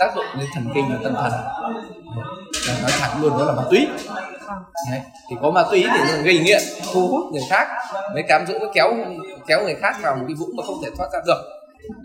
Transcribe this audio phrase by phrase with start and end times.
[0.00, 1.32] tác dụng lên thần kinh và tâm thần.
[2.82, 3.86] Nói thẳng luôn đó là ma túy.
[4.90, 5.00] Đấy.
[5.30, 7.68] thì có ma túy thì gây nghiện thu hút người khác
[8.14, 8.94] mới cám dỗ kéo
[9.46, 11.42] kéo người khác vào một cái vũng mà không thể thoát ra được.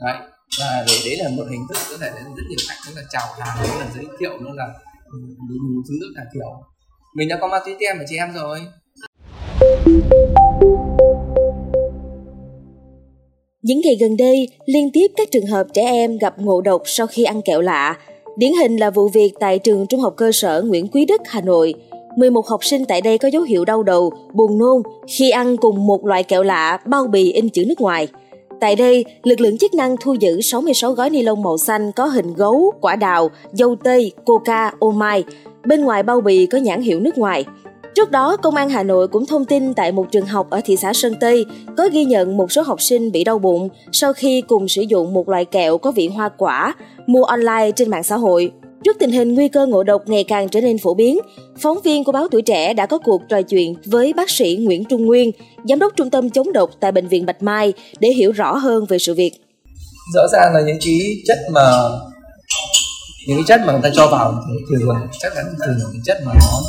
[0.02, 0.18] Đấy
[0.60, 3.02] và để đấy là một hình thức có thể đến rất nhiều cách đó là
[3.10, 4.68] chào hàng đó là giới thiệu nó là
[5.50, 6.64] đủ thứ cả kiểu.
[7.16, 8.68] Mình đã có ma túy tem ở chị em rồi
[13.66, 17.08] những ngày gần đây, liên tiếp các trường hợp trẻ em gặp ngộ độc sau
[17.08, 17.98] khi ăn kẹo lạ.
[18.38, 21.42] Điển hình là vụ việc tại trường trung học cơ sở Nguyễn Quý Đức, Hà
[21.42, 21.74] Nội.
[22.18, 25.88] 11 học sinh tại đây có dấu hiệu đau đầu, buồn nôn khi ăn cùng
[25.88, 28.08] một loại kẹo lạ bao bì in chữ nước ngoài.
[28.60, 32.06] Tại đây, lực lượng chức năng thu giữ 66 gói ni lông màu xanh có
[32.06, 35.24] hình gấu, quả đào, dâu tây, coca, ô mai.
[35.68, 37.46] Bên ngoài bao bì có nhãn hiệu nước ngoài.
[37.96, 40.76] Trước đó, Công an Hà Nội cũng thông tin tại một trường học ở thị
[40.76, 41.46] xã Sơn Tây
[41.78, 45.14] có ghi nhận một số học sinh bị đau bụng sau khi cùng sử dụng
[45.14, 46.76] một loại kẹo có vị hoa quả
[47.08, 48.52] mua online trên mạng xã hội.
[48.84, 51.20] Trước tình hình nguy cơ ngộ độc ngày càng trở nên phổ biến,
[51.60, 54.86] phóng viên của báo Tuổi Trẻ đã có cuộc trò chuyện với bác sĩ Nguyễn
[54.86, 55.32] Trung Nguyên,
[55.64, 58.86] giám đốc trung tâm chống độc tại bệnh viện Bạch Mai để hiểu rõ hơn
[58.90, 59.32] về sự việc.
[60.16, 61.62] Rõ ràng là những cái chất mà
[63.28, 66.04] những cái chất mà người ta cho vào thì thường chắc chắn thường là những
[66.04, 66.60] chất mà nó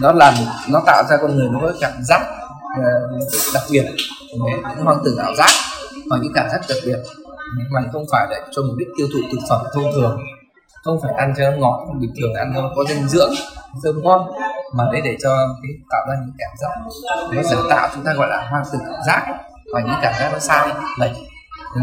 [0.00, 0.34] nó làm,
[0.68, 2.20] nó tạo ra con người nó có cảm giác
[2.76, 2.90] ờ,
[3.54, 3.84] đặc biệt.
[4.76, 5.50] Những hoang tưởng ảo giác
[6.10, 6.98] hoặc những cảm giác đặc biệt.
[7.70, 10.18] Mà không phải để cho mục đích tiêu thụ thực phẩm thông thường.
[10.84, 13.30] Không phải ăn cho nó ngọt bình thường, ăn nó có dinh dưỡng,
[13.84, 14.26] thơm ngon,
[14.76, 15.30] mà đấy để cho
[15.62, 16.70] cái, tạo ra những cảm giác.
[17.32, 19.26] Nó giả tạo chúng ta gọi là hoang tưởng ảo giác
[19.74, 20.68] và những cảm giác nó sai
[21.00, 21.12] lệch.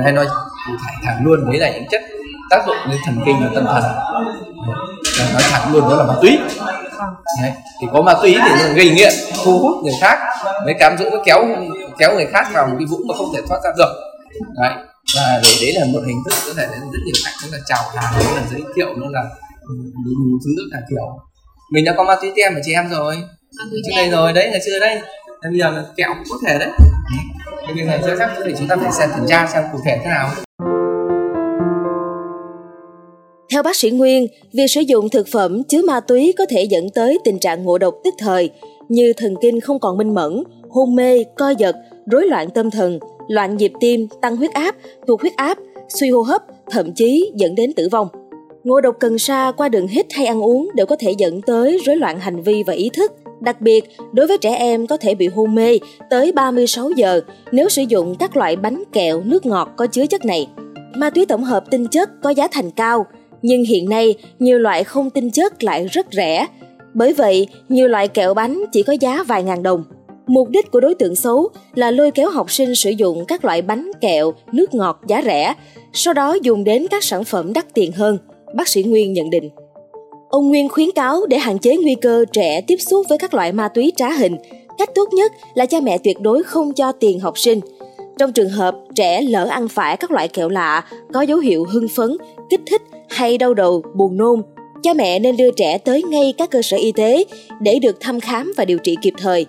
[0.04, 0.26] Hay nói
[0.68, 2.02] cụ thể thẳng luôn, đấy là những chất
[2.50, 3.84] tác dụng lên thần kinh và tâm thần.
[5.34, 6.38] Nói thẳng luôn đó là ma túy.
[7.42, 7.52] Đấy.
[7.82, 10.20] thì có ma túy thì nó gây nghiện thu hút người khác
[10.66, 11.46] mới cám dỗ nó kéo
[11.98, 13.94] kéo người khác vào một cái vũng mà không thể thoát ra được.
[14.56, 14.74] Đấy
[15.16, 17.58] và để đấy là một hình thức có thể đến rất nhiều cách đó là
[17.66, 19.24] chào hàng đó là giới thiệu nó là
[20.46, 21.20] thứ cả kiểu.
[21.72, 23.24] Mình đã có ma túy tem ở chị em rồi.
[23.72, 25.02] Trước đây rồi đấy ngày xưa đấy
[25.44, 26.70] bây giờ là kẹo cũng có thể đấy.
[27.68, 30.10] Thì bây giờ chắc thì chúng ta phải xem kiểm tra xem cụ thể thế
[30.10, 30.30] nào
[33.60, 36.90] theo bác sĩ Nguyên, việc sử dụng thực phẩm chứa ma túy có thể dẫn
[36.90, 38.50] tới tình trạng ngộ độc tức thời
[38.90, 41.76] như thần kinh không còn minh mẫn, hôn mê, co giật,
[42.06, 44.76] rối loạn tâm thần, loạn nhịp tim, tăng huyết áp,
[45.08, 45.58] tụt huyết áp,
[45.90, 48.08] suy hô hấp, thậm chí dẫn đến tử vong.
[48.64, 51.80] Ngộ độc cần sa qua đường hít hay ăn uống đều có thể dẫn tới
[51.86, 53.12] rối loạn hành vi và ý thức.
[53.42, 53.84] Đặc biệt,
[54.14, 57.22] đối với trẻ em có thể bị hôn mê tới 36 giờ
[57.52, 60.48] nếu sử dụng các loại bánh kẹo, nước ngọt có chứa chất này.
[60.96, 63.06] Ma túy tổng hợp tinh chất có giá thành cao,
[63.42, 66.48] nhưng hiện nay nhiều loại không tinh chất lại rất rẻ.
[66.94, 69.84] Bởi vậy, nhiều loại kẹo bánh chỉ có giá vài ngàn đồng.
[70.28, 73.62] Mục đích của đối tượng xấu là lôi kéo học sinh sử dụng các loại
[73.62, 75.54] bánh kẹo, nước ngọt giá rẻ,
[75.94, 78.18] sau đó dùng đến các sản phẩm đắt tiền hơn,
[78.56, 79.50] bác sĩ Nguyên nhận định.
[80.30, 83.52] Ông Nguyên khuyến cáo để hạn chế nguy cơ trẻ tiếp xúc với các loại
[83.52, 84.36] ma túy trá hình,
[84.78, 87.60] cách tốt nhất là cha mẹ tuyệt đối không cho tiền học sinh.
[88.20, 91.88] Trong trường hợp trẻ lỡ ăn phải các loại kẹo lạ có dấu hiệu hưng
[91.88, 92.18] phấn,
[92.50, 94.42] kích thích hay đau đầu, buồn nôn,
[94.84, 97.24] cha mẹ nên đưa trẻ tới ngay các cơ sở y tế
[97.62, 99.46] để được thăm khám và điều trị kịp thời.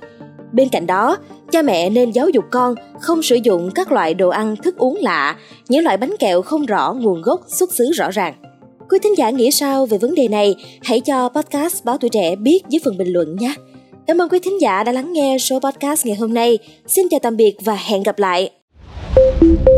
[0.53, 1.17] Bên cạnh đó,
[1.53, 4.97] cha mẹ nên giáo dục con không sử dụng các loại đồ ăn thức uống
[5.01, 5.37] lạ,
[5.69, 8.35] những loại bánh kẹo không rõ nguồn gốc xuất xứ rõ ràng.
[8.91, 10.55] Quý thính giả nghĩ sao về vấn đề này?
[10.83, 13.55] Hãy cho podcast Báo Tuổi Trẻ biết dưới phần bình luận nhé.
[14.07, 16.59] Cảm ơn quý thính giả đã lắng nghe số podcast ngày hôm nay.
[16.87, 18.51] Xin chào tạm biệt và hẹn gặp lại.
[19.15, 19.70] Thank you.